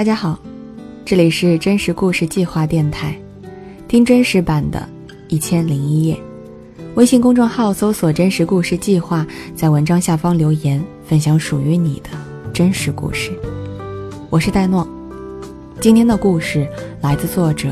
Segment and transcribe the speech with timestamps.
[0.00, 0.38] 大家好，
[1.04, 3.14] 这里是真实故事计划电台，
[3.86, 4.88] 听真实版的
[5.28, 6.14] 《一千零一夜》。
[6.94, 12.08] 微信公众号搜索“真实故事计划”，在文章下方留言，分享属于你的
[12.50, 13.30] 真实故事。
[14.30, 14.88] 我是戴诺，
[15.82, 16.66] 今天的故事
[17.02, 17.68] 来自作者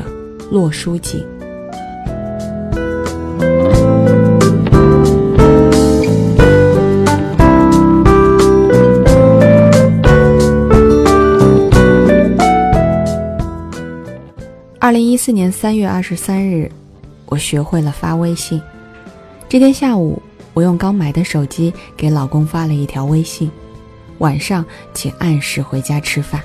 [0.51, 1.25] 洛书锦。
[15.21, 16.71] 四年三月二十三日，
[17.25, 18.59] 我学会了发微信。
[19.49, 20.19] 这天下午，
[20.53, 23.51] 我用刚买的手机给老公发了一条微信
[24.19, 26.41] ：“晚上请按时回家吃饭。”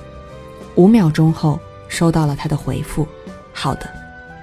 [0.74, 1.56] 五秒钟后，
[1.86, 3.06] 收到了他的回复
[3.54, 3.88] ：“好的，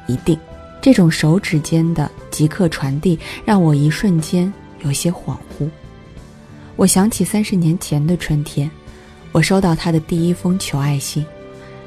[0.07, 0.39] 一定。”
[0.81, 5.69] 这种手指间的即刻传递，让我一瞬间有些恍惚。
[6.77, 8.71] 我想起三十年前的春天，
[9.33, 11.25] 我收到他的第一封求爱信。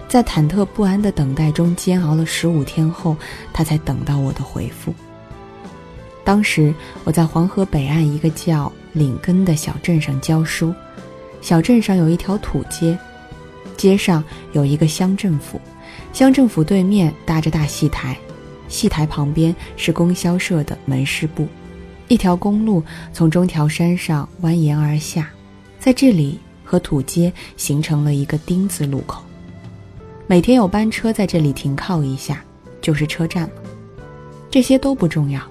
[0.08, 3.16] 在忐忑不安的等待中煎熬了十五天后，
[3.52, 4.94] 他才等到我的回复。
[6.22, 10.72] 当时我在黄河北岸一个叫岭根的小镇上教书，
[11.40, 12.96] 小镇上有一条土街，
[13.76, 15.60] 街上有一个乡政府，
[16.12, 18.16] 乡政府对面搭着大戏台，
[18.68, 21.48] 戏台旁边是供销社的门市部，
[22.06, 25.28] 一条公路从中条山上蜿蜒而下，
[25.80, 29.23] 在这里和土街形成了一个丁字路口。
[30.26, 32.42] 每天有班车在这里停靠一下，
[32.80, 33.50] 就是车站了。
[34.50, 35.42] 这些都不重要，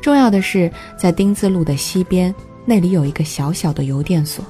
[0.00, 2.32] 重要的是在丁字路的西边，
[2.64, 4.44] 那里有一个小小的邮电所。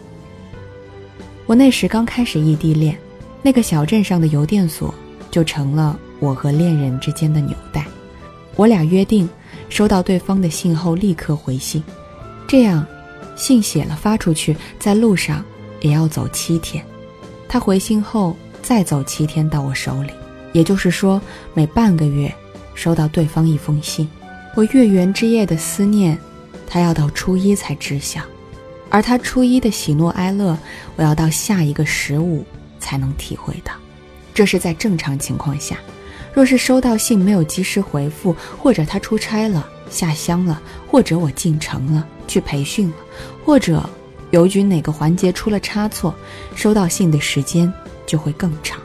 [1.46, 2.94] 我那时刚开始异地恋，
[3.40, 4.94] 那个小镇上的邮电所
[5.30, 7.86] 就成了我和恋人之间的纽带。
[8.56, 9.26] 我俩约定，
[9.70, 11.82] 收到对方的信后立刻回信，
[12.46, 12.86] 这样，
[13.34, 15.42] 信写了发出去，在路上
[15.80, 16.84] 也要走七天。
[17.48, 18.36] 他回信后。
[18.62, 20.10] 再走七天到我手里，
[20.52, 21.20] 也就是说
[21.54, 22.32] 每半个月
[22.74, 24.08] 收到对方一封信。
[24.54, 26.18] 我月圆之夜的思念，
[26.66, 28.20] 他要到初一才知晓；
[28.88, 30.56] 而他初一的喜怒哀乐，
[30.96, 32.44] 我要到下一个十五
[32.78, 33.72] 才能体会到。
[34.34, 35.76] 这是在正常情况下。
[36.32, 42.94] 若是收到信没有及时回复，或者他出差了、下乡了，或者我进城了去培训了，
[43.44, 43.88] 或者
[44.30, 46.14] 邮局哪个环节出了差错，
[46.54, 47.72] 收到信的时间。
[48.06, 48.80] 就会更长。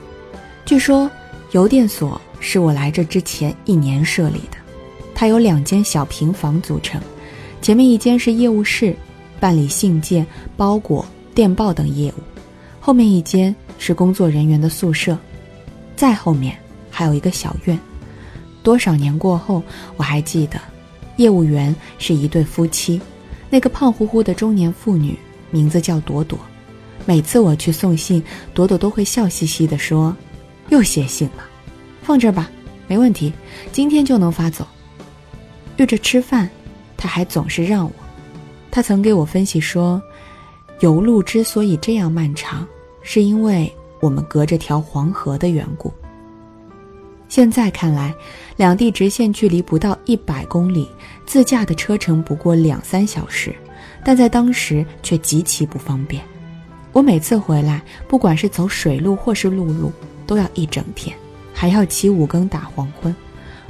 [0.65, 1.09] 据说，
[1.51, 4.57] 邮电所是我来这之前一年设立的，
[5.13, 7.01] 它由两间小平房组成，
[7.61, 8.95] 前面一间是业务室，
[9.39, 10.25] 办理信件、
[10.57, 12.21] 包裹、电报等业务；
[12.79, 15.17] 后面一间是工作人员的宿舍，
[15.95, 16.57] 再后面
[16.89, 17.79] 还有一个小院。
[18.63, 19.61] 多少年过后，
[19.95, 20.59] 我还记得，
[21.17, 22.99] 业务员是一对夫妻，
[23.49, 25.17] 那个胖乎乎的中年妇女
[25.51, 26.39] 名字叫朵朵。
[27.05, 28.23] 每次我去送信，
[28.53, 30.15] 朵朵都会笑嘻嘻地说
[30.69, 31.43] ：“又写信了，
[32.01, 32.49] 放这儿吧，
[32.87, 33.31] 没问题，
[33.71, 34.67] 今天就能发走。”
[35.77, 36.49] 遇着吃饭，
[36.97, 37.91] 他还总是让我。
[38.71, 40.01] 他曾给我分析说，
[40.79, 42.67] 邮路之所以这样漫长，
[43.01, 43.71] 是因为
[44.01, 45.93] 我们隔着条黄河的缘故。
[47.27, 48.13] 现在看来，
[48.55, 50.89] 两地直线距离不到一百公里，
[51.25, 53.53] 自驾的车程不过两三小时，
[54.03, 56.23] 但在当时却极其不方便。
[56.95, 59.91] 我每次回来，不管是走水路或是陆路，
[60.25, 61.13] 都要一整天，
[61.53, 63.13] 还要起五更打黄昏。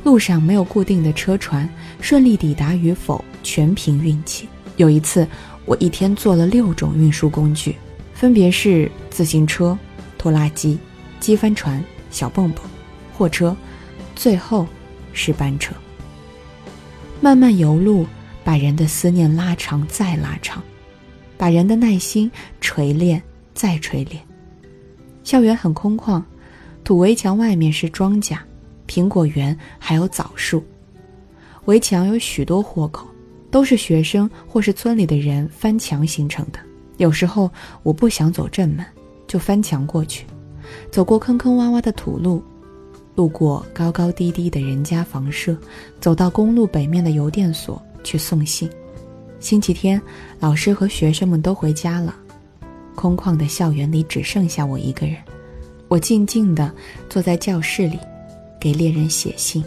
[0.04, 1.68] 路上没有固定的车船，
[2.00, 4.48] 顺利抵达与否全凭运气。
[4.78, 5.28] 有一次，
[5.66, 7.76] 我一天做了六种运输工具，
[8.14, 9.76] 分别是自行车、
[10.20, 10.78] 拖拉机、
[11.20, 12.64] 机帆船、小蹦蹦、
[13.12, 13.58] 货车，
[14.16, 14.68] 最后
[15.14, 15.74] 是班车。
[17.20, 18.06] 漫漫游路，
[18.44, 20.62] 把人的思念拉长再拉长。
[21.38, 22.32] 把人的耐心
[22.62, 23.22] 锤炼
[23.54, 24.22] 再锤炼。
[25.24, 26.22] 校园很空旷，
[26.84, 28.38] 土围墙外面是庄稼、
[28.88, 30.64] 苹果园，还有枣树。
[31.66, 33.08] 围墙有许多豁口，
[33.50, 36.60] 都是学生或是村里的人翻墙形成的。
[36.98, 37.52] 有时候
[37.82, 38.86] 我不想走正门，
[39.28, 40.26] 就翻墙过去，
[40.92, 42.44] 走过坑坑洼洼的土路，
[43.16, 45.58] 路过高高低低的人家房舍，
[46.00, 48.70] 走到公路北面的邮电所去送信。
[49.40, 50.02] 星期天，
[50.40, 52.16] 老师和学生们都回家了，
[52.96, 55.18] 空旷的校园里只剩下我一个人。
[55.88, 56.74] 我静静地
[57.08, 58.00] 坐在教室里，
[58.60, 59.64] 给恋人写信。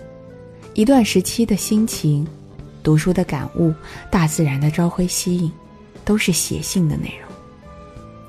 [0.75, 2.27] 一段时期的心情、
[2.83, 3.73] 读书的感悟、
[4.11, 5.53] 大自然的朝晖吸引，
[6.05, 7.31] 都是写信的内容。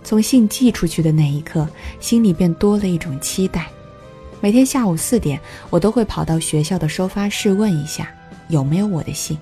[0.04, 1.68] 从信寄出去的那一刻，
[2.00, 3.68] 心里便多了一种期待。
[4.40, 5.40] 每天下午四点，
[5.72, 8.08] 我都会跑到学校的收发室问一下
[8.50, 9.36] 有没有我的信。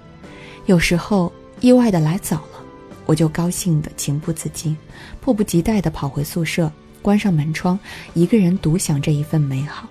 [0.68, 1.30] 有时候。
[1.60, 2.64] 意外的来早了，
[3.06, 4.78] 我就高兴的情不自禁，
[5.20, 6.72] 迫不及待的跑回宿舍，
[7.02, 7.80] 关上门窗，
[8.14, 9.88] 一个人独享这一份美好。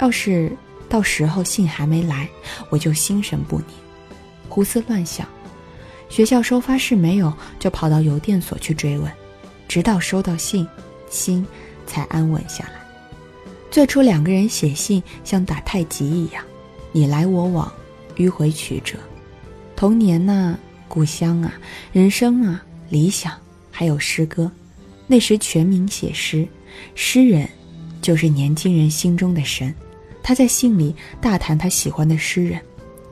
[0.00, 0.56] 要是
[0.88, 2.28] 到时候信还没来，
[2.70, 3.66] 我就心神不宁，
[4.48, 5.26] 胡思乱想。
[6.08, 9.10] 学校收发室没有，就跑到邮电所去追问，
[9.66, 10.66] 直到收到信，
[11.10, 11.44] 心
[11.86, 12.80] 才安稳下来。
[13.70, 16.42] 最初两个人写信像打太极一样，
[16.92, 17.70] 你来我往，
[18.16, 18.96] 迂回曲折。
[19.76, 20.58] 童年呢，
[20.88, 21.52] 故乡啊，
[21.92, 23.32] 人生啊，理想，
[23.70, 24.50] 还有诗歌。
[25.06, 26.46] 那时全民写诗，
[26.94, 27.48] 诗人
[28.02, 29.72] 就是年轻人心中的神。
[30.22, 32.60] 他在信里大谈他喜欢的诗人，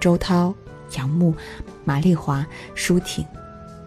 [0.00, 0.55] 周涛、
[0.96, 1.34] 杨牧、
[1.84, 3.25] 马丽华、舒婷。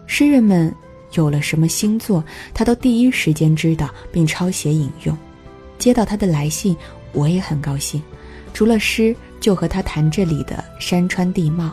[0.06, 0.74] 诗人们
[1.12, 5.16] 有了什么新作，他都第一时间知道并抄写引用。
[5.78, 6.76] 接到他的来信，
[7.12, 8.02] 我也很高兴。
[8.52, 11.72] 除了诗，就和他谈这里的山川地貌。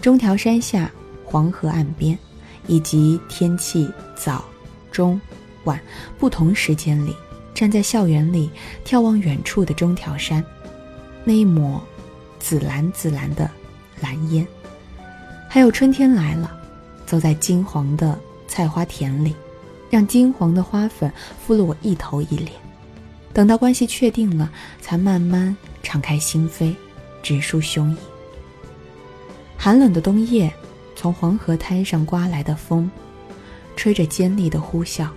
[0.00, 0.90] 中条山下，
[1.30, 2.18] 黄河岸边，
[2.66, 4.44] 以及天气早、
[4.90, 5.20] 中、
[5.62, 5.80] 晚
[6.18, 7.14] 不同时间里，
[7.54, 8.50] 站在校园里
[8.84, 10.44] 眺望远处的中条山，
[11.22, 11.80] 那一抹
[12.40, 13.48] 紫蓝紫蓝的
[14.00, 14.44] 蓝烟，
[15.48, 16.50] 还有春天来了，
[17.06, 18.18] 走在金黄的
[18.48, 19.36] 菜花田里，
[19.88, 21.12] 让金黄的花粉
[21.46, 22.50] 敷了我一头一脸。
[23.32, 24.50] 等到关系确定了，
[24.80, 26.74] 才慢慢敞开心扉，
[27.22, 27.98] 直抒胸臆。
[29.56, 30.52] 寒冷的冬夜，
[31.00, 32.90] 从黄河滩上刮来的风，
[33.74, 35.08] 吹着尖利的呼啸，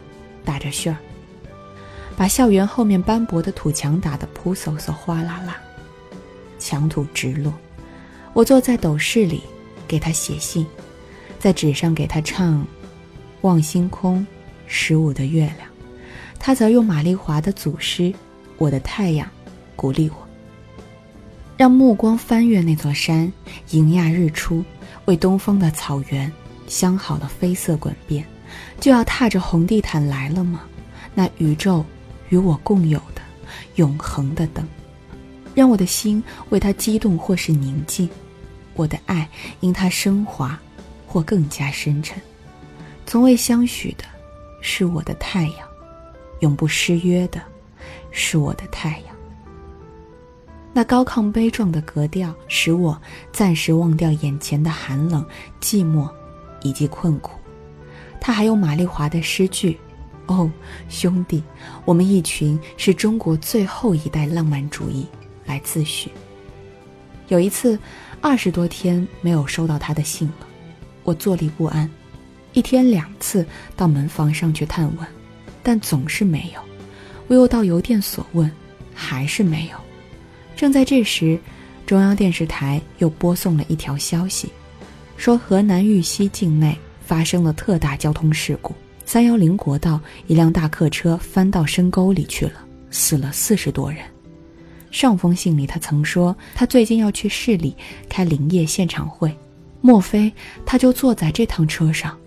[0.46, 0.98] 打着旋儿，
[2.16, 5.58] 把校园后面斑驳的土墙打得扑簌簌、哗啦啦，
[6.58, 7.54] 墙土直落。
[8.32, 9.44] 我坐在斗室里，
[9.86, 10.66] 给他写信，
[11.38, 12.62] 在纸上给他唱
[13.42, 14.26] 《望星空，
[14.66, 15.58] 十五的月亮》，
[16.40, 18.04] 他则用玛丽华的祖诗
[18.58, 19.28] 《我的太阳》
[19.76, 20.16] 鼓励我。
[21.58, 23.30] 让目光翻越那座山，
[23.72, 24.64] 迎亚日出，
[25.06, 26.32] 为东方的草原
[26.68, 28.26] 镶好了绯色滚边，
[28.80, 30.62] 就要踏着红地毯来了吗？
[31.14, 31.86] 那宇宙
[32.30, 33.22] 与我共有的
[33.76, 34.68] 永恒的灯，
[35.54, 38.10] 让我的心为它激动或是宁静，
[38.76, 39.30] 我的爱
[39.60, 40.60] 因它升华
[41.06, 42.20] 或更加深沉。
[43.06, 44.06] 从未相许的，
[44.62, 45.68] 是我的太阳；
[46.40, 47.42] 永不失约的，
[48.12, 49.13] 是我的太阳。
[50.74, 53.00] 那高亢悲壮的格调，使我
[53.32, 55.24] 暂时忘掉眼前的寒冷、
[55.62, 56.10] 寂寞，
[56.64, 57.38] 以及困苦。
[58.20, 59.78] 他还有玛丽华的诗句
[60.26, 60.50] ：“哦，
[60.90, 61.44] 兄弟，
[61.86, 65.06] 我们一群是中国最后一代浪漫主义。”
[65.46, 66.08] 来自诩。
[67.28, 67.78] 有一次，
[68.22, 70.48] 二十多天没有收到他的信了，
[71.04, 71.88] 我坐立不安，
[72.54, 73.46] 一天两次
[73.76, 75.06] 到门房上去探问，
[75.62, 76.62] 但总是没有。
[77.28, 78.50] 我又到邮电所问，
[78.96, 79.78] 还是没有。
[80.56, 81.40] 正在这时，
[81.86, 84.50] 中央电视台又播送了一条消息，
[85.18, 88.74] 说河南豫西境内发生了特大交通事故，
[89.06, 92.54] 三幺零国道一辆大客车翻到深沟里去了，
[92.92, 94.00] 死了四十多人。
[94.92, 97.76] 上封信里他曾说，他最近要去市里
[98.08, 99.36] 开林业现场会，
[99.82, 100.32] 莫非
[100.66, 102.18] 他就坐在这趟车上？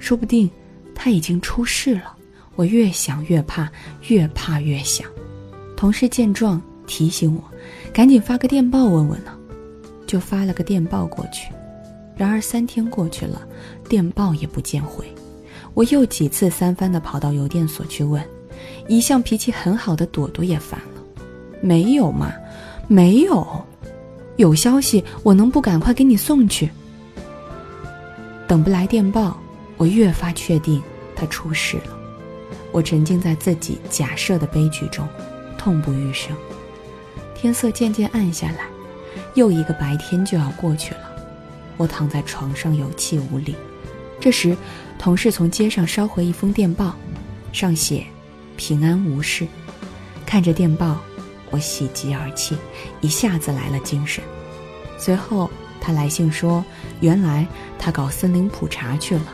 [0.00, 0.50] 说不定
[0.94, 2.16] 他已经出事了。
[2.56, 3.70] 我越想越怕，
[4.08, 5.08] 越怕越想。
[5.76, 6.60] 同事见状。
[6.86, 7.42] 提醒我，
[7.92, 9.32] 赶紧发个电报问问呢，
[10.06, 11.52] 就发了个电报过去。
[12.16, 13.42] 然而三天过去了，
[13.88, 15.04] 电报也不见回。
[15.74, 18.24] 我又几次三番的跑到邮电所去问，
[18.86, 21.02] 一向脾气很好的朵朵也烦了。
[21.60, 22.32] 没有嘛，
[22.86, 23.46] 没有，
[24.36, 26.70] 有消息我能不赶快给你送去？
[28.46, 29.36] 等不来电报，
[29.76, 30.80] 我越发确定
[31.16, 31.98] 他出事了。
[32.70, 35.08] 我沉浸在自己假设的悲剧中，
[35.58, 36.36] 痛不欲生。
[37.44, 38.64] 天色渐渐暗下来，
[39.34, 41.00] 又一个白天就要过去了。
[41.76, 43.54] 我躺在床上有气无力。
[44.18, 44.56] 这时，
[44.98, 46.96] 同事从街上捎回一封电报，
[47.52, 48.06] 上写
[48.56, 49.46] “平安无事”。
[50.24, 50.98] 看着电报，
[51.50, 52.56] 我喜极而泣，
[53.02, 54.24] 一下子来了精神。
[54.96, 55.50] 随后，
[55.82, 56.64] 他来信说，
[57.00, 57.46] 原来
[57.78, 59.26] 他搞森林普查去了，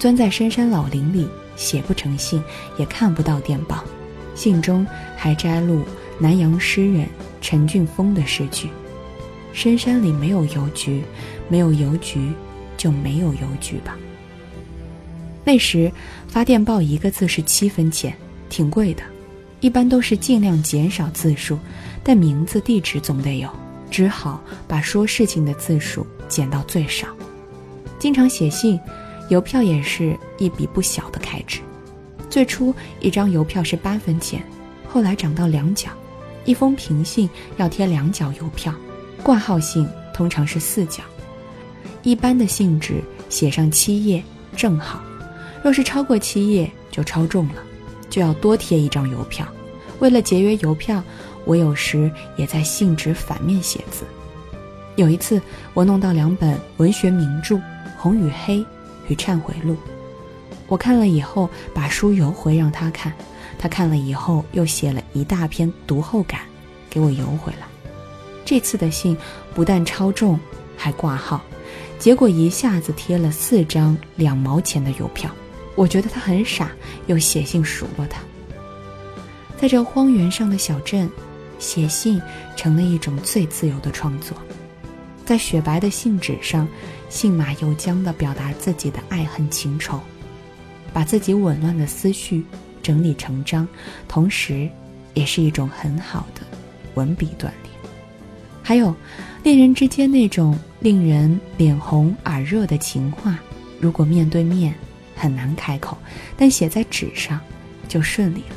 [0.00, 2.42] 钻在深山老林里，写不成信，
[2.76, 3.84] 也看不到电报。
[4.34, 4.84] 信中
[5.16, 5.84] 还摘录
[6.18, 7.08] 南阳诗人。
[7.40, 8.68] 陈俊峰的诗句
[9.52, 11.02] ：“深山里没有邮局，
[11.48, 12.32] 没有邮局
[12.76, 13.96] 就没有邮局吧。”
[15.44, 15.92] 那时
[16.26, 18.12] 发电报一个字是七分钱，
[18.48, 19.02] 挺贵的，
[19.60, 21.58] 一般都是尽量减少字数，
[22.02, 23.48] 但名字地址总得有，
[23.88, 27.06] 只好把说事情的字数减到最少。
[27.98, 28.78] 经常写信，
[29.30, 31.60] 邮票也是一笔不小的开支。
[32.28, 34.42] 最初一张邮票是八分钱，
[34.88, 35.90] 后来涨到两角。
[36.46, 38.72] 一封平信要贴两角邮票，
[39.22, 41.02] 挂号信通常是四角，
[42.02, 44.22] 一般的信纸写上七页
[44.56, 45.02] 正好，
[45.62, 47.56] 若是超过七页就超重了。
[48.08, 49.46] 就要多贴一张邮票。
[49.98, 51.02] 为了节约邮票，
[51.44, 54.04] 我有时也在信纸反面写字。
[54.94, 55.42] 有一次，
[55.74, 57.56] 我弄到两本文学名著
[57.98, 58.58] 《红与黑》
[59.08, 59.74] 与《忏悔录》，
[60.68, 63.12] 我看了以后把书邮回让他看，
[63.58, 66.40] 他看了以后又写了一大篇读后感，
[66.90, 67.66] 给我邮回来。
[68.44, 69.16] 这次的信
[69.54, 70.38] 不但超重，
[70.76, 71.42] 还挂号，
[71.98, 75.30] 结果一下子贴了四张两毛钱的邮票。
[75.74, 76.70] 我觉得他很傻，
[77.06, 78.20] 又写信数落他。
[79.58, 81.10] 在这荒原上的小镇，
[81.58, 82.20] 写信
[82.54, 84.36] 成了一种最自由的创作。
[85.24, 86.68] 在雪白的信纸上，
[87.08, 90.00] 信马由缰地表达自己的爱恨情仇，
[90.92, 92.44] 把自己紊乱的思绪
[92.86, 93.66] 整理成章，
[94.06, 94.70] 同时，
[95.12, 96.42] 也是一种很好的
[96.94, 97.52] 文笔锻炼。
[98.62, 98.94] 还有，
[99.42, 103.36] 恋人之间那种令人脸红耳热的情话，
[103.80, 104.72] 如果面对面
[105.16, 105.98] 很难开口，
[106.36, 107.40] 但写在纸上
[107.88, 108.56] 就顺利了。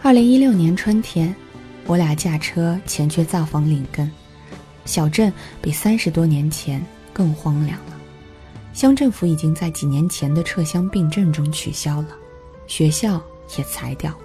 [0.00, 1.36] 二零一六年春天。
[1.86, 4.10] 我俩驾车前去造访岭根，
[4.84, 7.97] 小镇比三十多年前更荒凉了。
[8.78, 12.10] 乡政府已经在几年前的撤乡并镇中取消了，
[12.68, 13.20] 学校
[13.56, 14.18] 也裁掉了，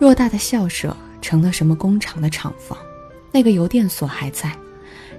[0.00, 2.76] 偌大的校舍成了什么工厂的厂房。
[3.30, 4.52] 那个邮电所还在，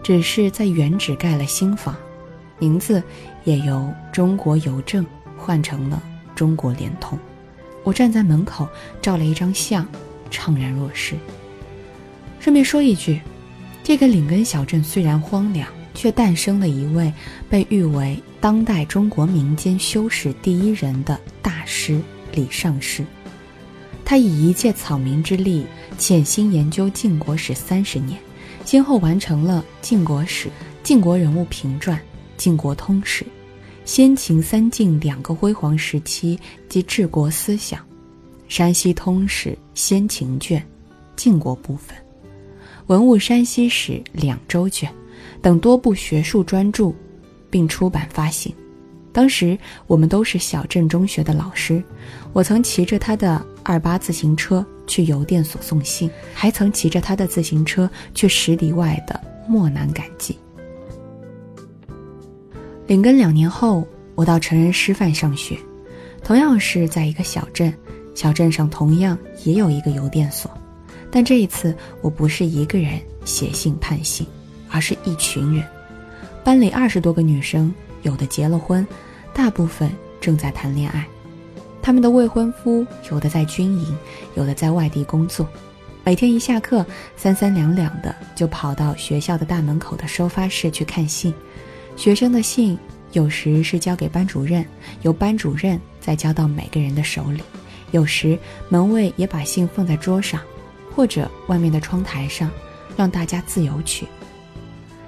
[0.03, 1.95] 只是在原址盖了新房，
[2.59, 3.01] 名字
[3.45, 5.05] 也由中国邮政
[5.37, 6.03] 换成了
[6.35, 7.17] 中国联通。
[7.85, 8.67] 我站在门口
[9.01, 9.87] 照了一张相，
[10.29, 11.15] 怅然若失。
[12.37, 13.21] 顺便说一句，
[13.81, 17.11] 这个岭根小镇虽然荒凉，却诞生了一位
[17.49, 23.05] 被誉为当代中国民间修史第一人的大师李尚师。
[24.05, 25.65] 他以一介草民之力，
[25.97, 28.19] 潜心研究晋国史三十年，
[28.65, 30.49] 先后完成了《晋国史》
[30.83, 31.97] 《晋国人物评传》
[32.35, 33.23] 《晋国通史》
[33.85, 37.79] 《先秦三晋两个辉煌时期及治国思想》
[38.49, 40.59] 《山西通史》先秦卷
[41.15, 41.97] 《晋国部分》。
[42.87, 44.93] 文物山西史两周卷
[45.41, 46.91] 等多部学术专著，
[47.49, 48.53] 并出版发行。
[49.11, 51.83] 当时我们都是小镇中学的老师，
[52.33, 60.37] 我曾骑着他的二八自行车去邮电所送信，还曾骑着他的自行车去十里外的漠南赶集。
[62.87, 65.57] 领根两年后，我到成人师范上学，
[66.23, 67.71] 同样是在一个小镇，
[68.15, 70.49] 小镇上同样也有一个邮电所。
[71.11, 74.25] 但这一次，我不是一个人写信盼信，
[74.73, 75.63] 而是一群人。
[76.43, 78.85] 班里二十多个女生，有的结了婚，
[79.31, 79.89] 大部分
[80.19, 81.05] 正在谈恋爱。
[81.81, 83.97] 他们的未婚夫有的在军营，
[84.35, 85.47] 有的在外地工作。
[86.03, 91.33] 每天一下课，三三两两的就跑到学校的大门口的收发室去看信。
[91.95, 92.77] 学生的信
[93.11, 94.65] 有时是交给班主任，
[95.03, 97.41] 由班主任再交到每个人的手里；
[97.91, 98.37] 有时
[98.69, 100.41] 门卫也把信放在桌上。
[100.95, 102.51] 或者外面的窗台上，
[102.95, 104.05] 让大家自由取。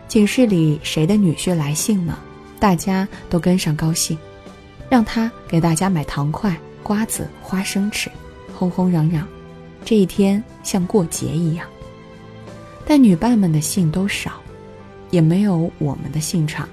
[0.08, 2.20] 寝室里谁的女婿来信了，
[2.60, 4.18] 大家都跟上高兴，
[4.90, 8.10] 让他给大家买糖块、瓜子、花生吃，
[8.54, 9.28] 轰轰嚷嚷，
[9.84, 11.68] 这一天像过节一样。
[12.86, 14.34] 但女伴们的信都少，
[15.10, 16.70] 也没有我们的信长。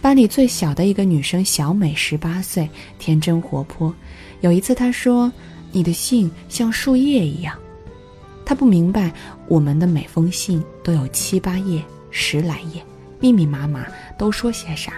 [0.00, 2.70] 班里最小的一个女生小美，十八岁，
[3.00, 3.92] 天真活泼。
[4.40, 5.30] 有一次她说
[5.72, 7.58] ：“你的信像树叶一样。”
[8.46, 9.12] 她不明白
[9.48, 12.82] 我们的每封信都有七八页、十来页，
[13.20, 13.86] 密密麻麻，
[14.16, 14.92] 都说些啥，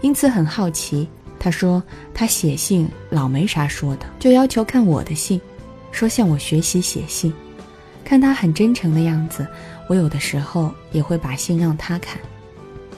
[0.00, 1.08] 因此很好奇。
[1.38, 1.82] 他说
[2.14, 5.40] 他写信老没啥说的，就要求看我的信，
[5.92, 7.32] 说向我学习写信。
[8.04, 9.46] 看他很真诚的样子，
[9.88, 12.18] 我有的时候也会把信让他看。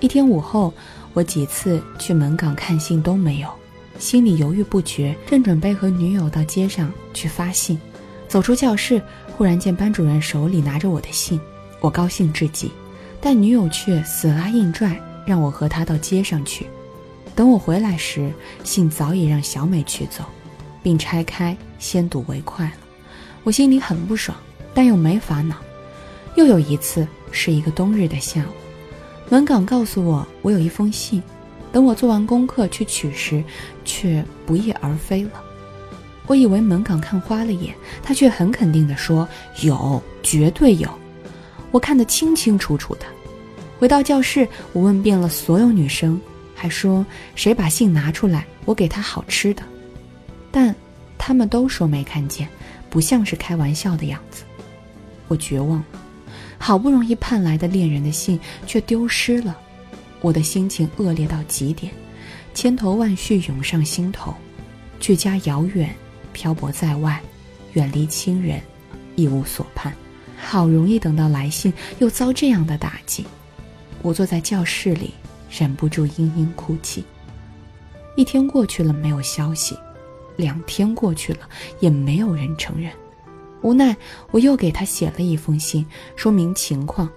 [0.01, 0.73] 一天午后，
[1.15, 3.49] 我几次去门岗看信都没有，
[3.99, 7.79] 心里犹豫不决，正准备和女友到街上去发信。
[8.29, 9.03] 走出教室，
[9.37, 11.41] 忽然见班主任手里拿着我的信，
[11.81, 12.71] 我高兴至极，
[13.21, 16.67] 但女友却死拉硬拽，让我和她到街上去。
[17.35, 18.33] 等我回来时，
[18.65, 20.25] 信早已让小美取走，
[20.83, 22.73] 并拆开先睹为快了。
[23.45, 24.37] 我心里很不爽，
[24.75, 25.57] 但又没法恼。
[26.35, 28.53] 又有一次，是一个冬日的下午，
[29.31, 31.23] 门岗告诉我我有一封信，
[31.73, 33.43] 等我做完功课去取时，
[33.85, 35.31] 却不翼而飞了。
[36.27, 39.29] 我以为门岗看花了眼，他却很肯定地说
[39.63, 40.89] ：“有，绝对有。”
[41.71, 43.07] 我看得清清楚楚的。
[43.79, 46.21] 回到教室，我问遍了所有女生，
[46.55, 49.63] 还说谁把信拿出来，我给她好吃的。
[50.51, 50.75] 但
[51.17, 52.49] 他们都说没看见，
[52.91, 54.43] 不像是开玩笑的样子。
[55.29, 56.03] 我绝望了，
[56.59, 59.57] 好不容易盼来的恋人的信却丢失了，
[60.21, 61.93] 我的心情恶劣到极点，
[62.55, 64.35] 千头万绪涌上心头。
[64.99, 65.95] 距家遥远，
[66.33, 67.23] 漂泊在外，
[67.75, 68.61] 远离亲人，
[69.15, 69.93] 一无所盼。
[70.39, 73.27] 好容易等到来信，又遭这样的打击。
[74.01, 75.13] 我坐在教室里，
[75.51, 77.05] 忍不住嘤嘤哭泣。
[78.17, 79.75] 一天过去了，没有消息；
[80.37, 81.41] 两天过去了，
[81.81, 82.91] 也没有人承认。
[83.61, 83.97] 无奈，
[84.31, 87.11] 我又给他写了一封信，说明情况，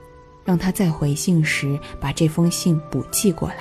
[0.43, 3.57] 让他在回信时把这封信补寄过来。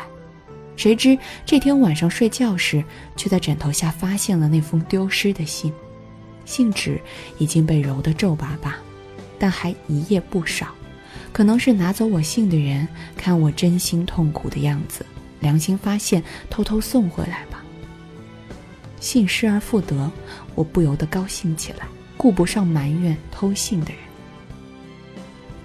[0.76, 2.82] 谁知这天晚上睡觉时，
[3.16, 5.70] 却在枕头下发现了那封丢失的信，
[6.46, 6.98] 信纸
[7.36, 8.78] 已经被揉得皱巴巴，
[9.40, 10.68] 但还一页不少。
[11.32, 15.04] 可能是拿走我信的人看我真心痛苦的样子，
[15.40, 17.64] 良心发现，偷偷送回来吧。
[19.00, 20.10] 信失而复得，
[20.54, 23.98] 我不由得高兴起来，顾不上埋怨偷信的人。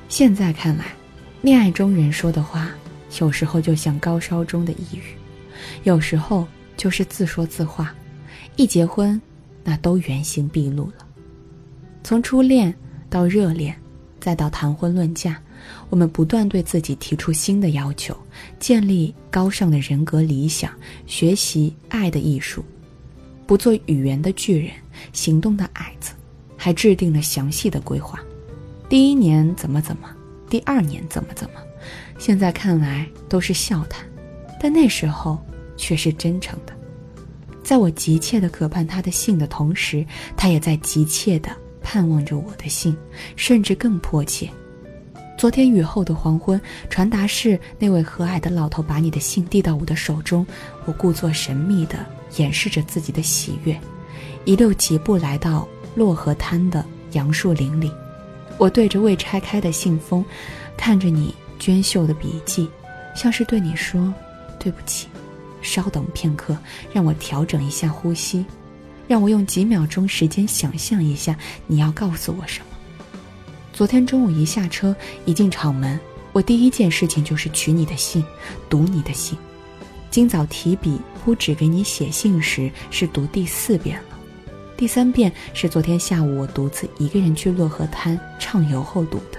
[0.07, 0.85] 现在看来，
[1.41, 2.71] 恋爱中人说的话。
[3.21, 5.01] 有时候就像高烧中的抑郁，
[5.83, 7.95] 有时候就是自说自话。
[8.57, 9.21] 一结婚，
[9.63, 11.05] 那都原形毕露了。
[12.03, 12.73] 从初恋
[13.15, 13.73] 到热恋，
[14.19, 15.37] 再到谈婚论嫁，
[15.89, 18.13] 我们不断对自己提出新的要求，
[18.59, 20.69] 建立高尚的人格理想，
[21.07, 22.61] 学习爱的艺术，
[23.47, 24.69] 不做语言的巨人，
[25.13, 26.11] 行动的矮子，
[26.57, 28.19] 还制定了详细的规划。
[28.89, 30.09] 第一年怎么怎么，
[30.49, 31.61] 第二年怎么怎么。
[32.19, 34.05] 现在看来都是笑谈，
[34.59, 35.39] 但那时候
[35.77, 36.73] 却是真诚的。
[37.63, 40.05] 在我急切的渴盼他的信的同时，
[40.35, 41.49] 他也在急切的
[41.85, 42.97] 盼望着我的信，
[43.35, 44.49] 甚至更迫切。
[45.37, 50.45] 昨天雨后的黄昏，传达室那位和蔼的老头把你的信递到我的手中，
[50.85, 52.03] 我故作神秘的
[52.37, 53.79] 掩饰着自己的喜悦，
[54.45, 57.91] 一溜疾步来到洛河滩的杨树林里。
[58.57, 60.25] 我对着未拆开的信封，
[60.75, 61.33] 看着你。
[61.57, 62.69] 娟秀的笔记，
[63.15, 64.13] 像是对你说
[64.59, 65.07] ：“对不起，
[65.61, 66.55] 稍等片刻，
[66.91, 68.45] 让我调整一下呼吸，
[69.07, 71.37] 让我用几秒钟时间想象一下
[71.67, 72.65] 你要告诉我什么。”
[73.73, 75.99] 昨天中午一下车，一进厂门，
[76.31, 78.23] 我第一件事情就是取你的信，
[78.69, 79.37] 读你的信。
[80.09, 84.17] 今早提笔铺纸给你写信时，是读第四遍了，
[84.77, 89.37] 第三遍是昨天下午我独自一个人去洛河滩畅游后读的。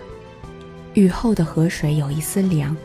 [0.93, 2.77] 雨后的河水有一丝凉，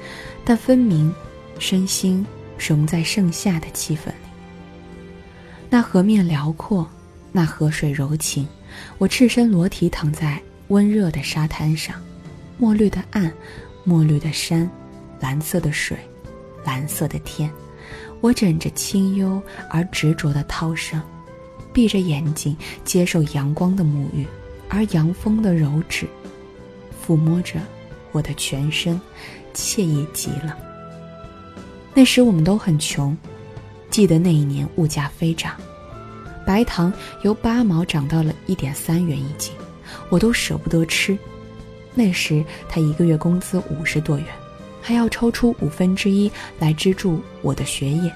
[0.45, 1.13] 但分明
[1.59, 2.25] 身心
[2.57, 4.30] 融在盛夏的气氛里。
[5.73, 6.85] 那河面辽阔，
[7.31, 8.45] 那河水柔情。
[8.97, 11.95] 我赤身裸体躺在温热的沙滩上，
[12.57, 13.31] 墨绿的岸，
[13.85, 14.69] 墨绿的山，
[15.21, 15.97] 蓝色的水，
[16.65, 17.49] 蓝色的天。
[18.19, 21.01] 我枕着清幽而执着的涛声，
[21.71, 22.53] 闭着眼睛
[22.83, 24.27] 接受阳光的沐浴，
[24.67, 26.05] 而阳风的柔指
[27.01, 27.61] 抚摸着。
[28.11, 28.99] 我的全身，
[29.53, 30.57] 惬意极了。
[31.93, 33.17] 那时我们都很穷，
[33.91, 35.53] 记得那一年物价飞涨，
[36.45, 39.53] 白糖由八毛涨到了一点三元一斤，
[40.09, 41.15] 我都舍不得吃。
[41.93, 44.25] 那时他一个月工资五十多元，
[44.81, 48.11] 还要抽出五分之一来资助我的学业。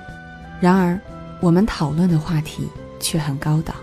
[0.62, 1.00] 然而，
[1.42, 2.68] 我们讨论的话题
[3.00, 3.76] 却很高档，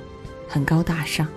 [0.49, 1.29] 很高大上。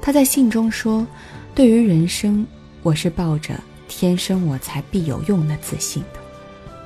[0.00, 1.06] 他在信中说
[1.54, 2.46] ：“对于人生，
[2.82, 3.54] 我是抱着。”
[3.86, 6.20] 天生我材必有用的自信的，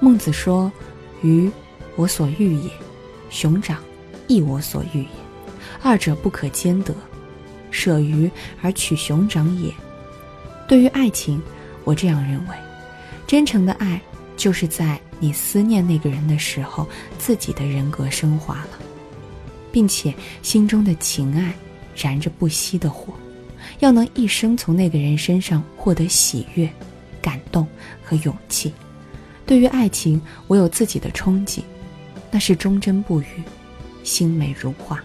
[0.01, 0.73] 孟子说
[1.21, 1.51] ：“鱼，
[1.97, 2.71] 我所欲也；
[3.35, 3.83] 熊掌，
[4.29, 5.09] 亦我所欲也。
[5.83, 6.95] 二者不可兼得，
[7.73, 8.31] 舍鱼
[8.63, 9.75] 而取熊掌也。”
[10.69, 11.43] 对于爱情，
[11.83, 12.57] 我这样认为：
[13.27, 14.01] 真诚的爱，
[14.37, 18.79] 就是在你思念那个人的时候，自己的人格升华了，
[19.73, 21.53] 并且心中的情爱
[21.97, 23.13] 燃着不熄的火，
[23.81, 26.71] 要能一生从那个人身上获得喜悦。
[27.21, 27.67] 感动
[28.05, 28.73] 和勇气，
[29.47, 31.63] 对于爱情，我有自己的憧憬，
[32.35, 33.27] 那是忠贞不渝，
[34.03, 34.99] 心美如画；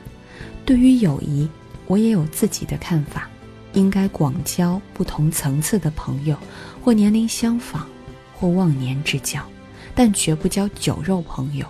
[0.66, 1.48] 对于友谊，
[1.86, 3.30] 我也有自己的看法，
[3.74, 6.36] 应该广交不同层次的朋友，
[6.84, 7.88] 或年龄相仿，
[8.34, 9.48] 或忘年之交，
[9.94, 11.68] 但绝不交酒肉朋友，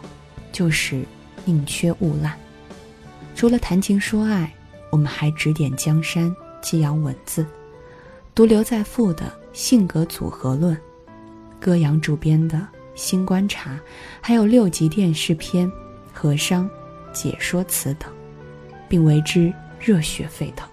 [0.53, 1.03] 就是
[1.43, 2.33] 宁缺毋滥。
[3.35, 4.49] 除了谈情说爱，
[4.89, 7.45] 我们还指点江山，激扬文字，
[8.33, 9.37] 独留在赋的。
[9.51, 10.77] 性格组合论，
[11.59, 12.65] 歌阳主编的
[12.99, 13.79] 新观察，
[14.19, 15.65] 还有六集电视片
[16.12, 16.69] 《和商
[17.13, 18.12] 解说词》等，
[18.89, 20.67] 并为之热血沸腾。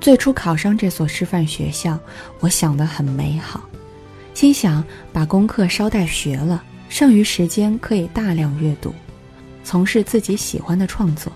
[0.00, 1.96] 最初考上这所师范学校，
[2.40, 3.62] 我想得很美好，
[4.34, 8.92] 心想把功课捎带学了，剩余时间可以大量阅读，
[9.62, 11.32] 从事自己喜欢的创作。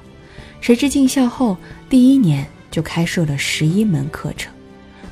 [0.61, 1.57] 谁知进校后
[1.88, 4.53] 第一年就开设了十一门课程。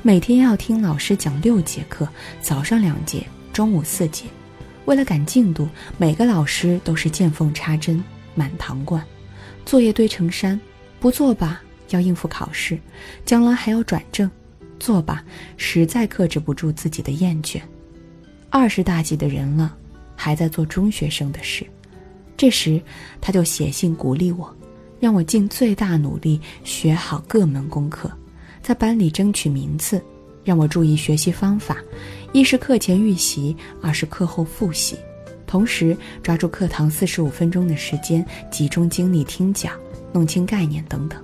[0.01, 2.07] 每天要听老师讲六节课，
[2.41, 3.25] 早上两节，
[3.59, 4.23] 中午四节。
[4.85, 5.67] 为了赶进度，
[5.97, 8.01] 每个老师都是见缝插针，
[8.33, 9.03] 满堂灌。
[9.65, 10.57] 作业堆成山，
[10.97, 12.79] 不做吧要应付考试，
[13.25, 14.31] 将来还要转正，
[14.79, 15.25] 做吧
[15.57, 17.59] 实在克制不住自己的厌倦。
[18.49, 19.75] 二十大几的人了，
[20.15, 21.67] 还在做中学生的事。
[22.37, 22.81] 这时，
[23.19, 24.55] 他就写信鼓励我，
[25.01, 28.09] 让我尽最大努力学好各门功课，
[28.61, 30.01] 在班里争取名次，
[30.45, 31.75] 让我注意学习方法，
[32.31, 34.95] 一是课前预习，二是课后复习，
[35.47, 39.73] 同时抓住课堂四十五分钟的时间，集中精力听讲，
[40.13, 41.19] 弄清概念等等，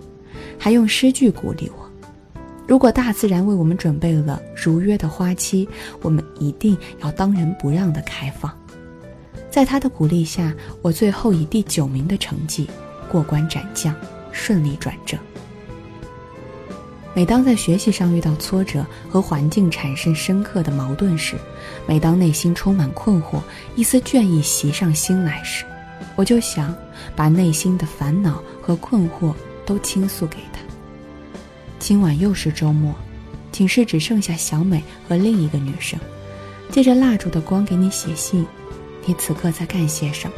[0.57, 1.85] 还用诗句鼓励我。
[2.67, 5.69] 如果大自然为我们准备了如约的花期，
[6.01, 8.51] 我们一定要当仁不让的开放。
[9.51, 12.67] 在他的鼓励下，我最后以第九名的成绩
[13.11, 13.95] 过关斩将，
[14.31, 15.19] 顺利转正。
[17.15, 21.37] 每当在学习上遇到挫折和环境产生深刻的矛盾时，
[21.87, 23.39] 每当内心充满困惑，
[23.77, 25.63] 一丝倦意袭上心来时，
[26.17, 26.75] 我就想
[27.15, 29.33] 把内心的烦恼和困惑
[29.65, 30.59] 都倾诉给他。
[31.79, 32.93] 今晚又是周末，
[33.53, 35.97] 寝室只剩下小美和另一个女生。
[36.69, 38.45] 借着蜡烛的光给你写信，
[39.05, 40.35] 你此刻在干些什么？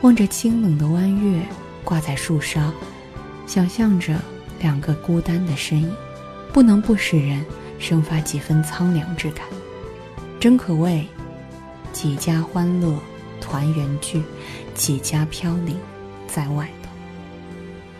[0.00, 1.40] 望着清冷的弯月
[1.84, 2.72] 挂在树梢，
[3.46, 4.16] 想象着
[4.60, 5.92] 两个孤单的身影，
[6.52, 7.44] 不能不使人
[7.80, 9.44] 生发几分苍凉之感。
[10.38, 11.04] 真可谓，
[11.92, 12.96] 几家欢乐
[13.40, 14.22] 团圆聚，
[14.74, 15.76] 几家飘零
[16.28, 16.90] 在外头。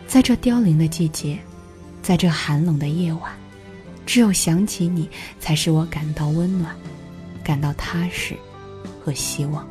[0.07, 1.37] 在这凋零的季节。
[2.03, 3.31] 在这寒冷的夜晚，
[4.07, 5.07] 只有想起你，
[5.39, 6.75] 才使我感到温暖，
[7.43, 8.35] 感到踏实
[8.99, 9.65] 和希望。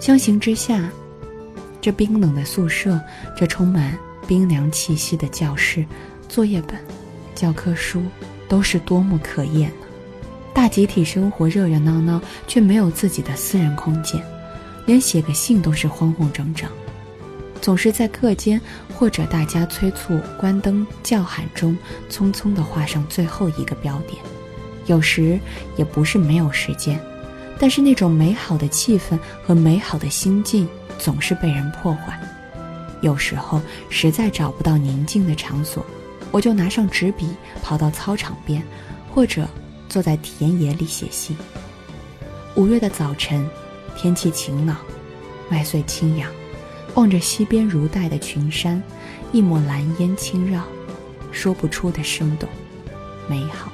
[0.00, 0.88] 相形之下，
[1.78, 2.98] 这冰冷的宿舍，
[3.36, 3.98] 这充满
[4.32, 5.84] 冰凉气息的教室、
[6.26, 6.74] 作业本、
[7.34, 8.02] 教科书，
[8.48, 9.86] 都是多么可厌呢！
[10.54, 14.24] 大集体生活热热闹闹，却没有自己的私人空间，
[14.86, 16.70] 连写个信都是慌慌张张。
[17.60, 18.58] 总是在课间
[18.94, 21.76] 或者大家催促关灯叫喊中，
[22.08, 24.16] 匆匆地画上最后一个标点。
[24.86, 25.38] 有时
[25.76, 26.98] 也不是没有时间，
[27.58, 30.66] 但是那种美好的气氛和美好的心境
[30.98, 32.18] 总是被人破坏。
[33.02, 33.60] 有时候
[33.90, 35.84] 实在找不到宁静的场所，
[36.30, 37.28] 我就拿上纸笔
[37.62, 38.62] 跑到操场边，
[39.12, 39.46] 或者
[39.88, 41.36] 坐在田野里写信。
[42.54, 43.46] 五月的早晨，
[43.96, 44.78] 天气晴朗，
[45.50, 46.30] 麦穗轻扬。
[46.94, 48.82] 望着西边如带的群山，
[49.32, 50.62] 一抹蓝烟轻绕，
[51.30, 52.46] 说不出的生动、
[53.26, 53.72] 美好。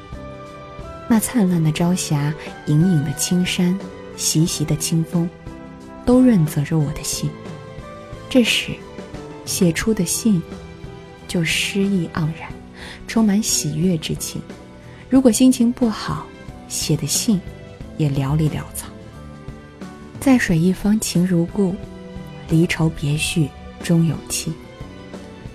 [1.08, 2.32] 那灿烂的朝霞，
[2.66, 3.76] 隐隐的青山，
[4.16, 5.28] 习习的清风，
[6.06, 7.28] 都润泽着我的心。
[8.30, 8.72] 这时，
[9.48, 10.42] 写出的信，
[11.26, 12.52] 就诗意盎然，
[13.06, 14.42] 充满喜悦之情。
[15.08, 16.26] 如果心情不好，
[16.68, 17.40] 写的信，
[17.96, 18.86] 也寥里潦草。
[20.20, 21.74] 在水一方，情如故。
[22.50, 23.48] 离愁别绪
[23.82, 24.52] 终有期。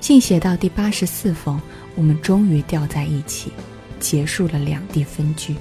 [0.02, 1.62] 信写到第八十四封，
[1.96, 3.52] 我们终于掉在一起，
[4.00, 5.56] 结束了两地分居。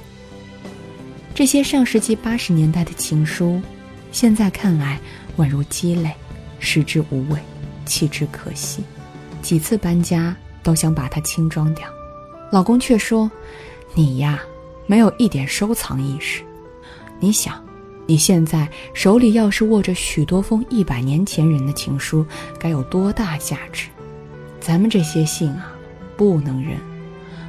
[1.35, 3.61] 这些上世纪八十年代的情书，
[4.11, 4.99] 现在看来
[5.37, 6.15] 宛如鸡肋，
[6.59, 7.39] 食之无味，
[7.85, 8.85] 弃之可惜。
[9.41, 11.87] 几次搬家都想把它轻装掉，
[12.51, 13.31] 老公却说
[13.95, 14.41] ：“你呀，
[14.87, 16.43] 没有一点收藏意识。
[17.21, 17.63] 你想。”
[18.05, 22.27] 你现在手里要是握着许多封一百年前人的情书，
[22.59, 23.87] 该有多大价值？
[24.61, 25.73] 咱们这些信啊，
[26.17, 26.77] 不能扔，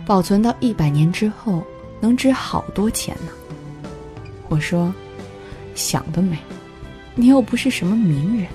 [0.05, 1.63] 保存到一百年之后
[1.99, 3.31] 能值好多钱呢。
[4.47, 4.93] 我说，
[5.73, 6.37] 想得美，
[7.15, 8.47] 你又不是什么名人。